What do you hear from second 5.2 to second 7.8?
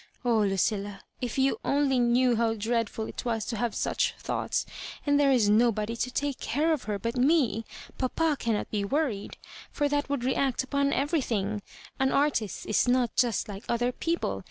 is nobody to take care of her bvit me!